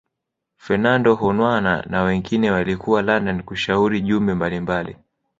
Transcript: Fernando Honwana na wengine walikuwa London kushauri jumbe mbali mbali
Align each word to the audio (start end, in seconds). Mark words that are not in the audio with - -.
Fernando 0.57 1.15
Honwana 1.15 1.83
na 1.89 2.03
wengine 2.03 2.51
walikuwa 2.51 3.01
London 3.01 3.43
kushauri 3.43 4.01
jumbe 4.01 4.33
mbali 4.33 4.59
mbali 4.59 4.97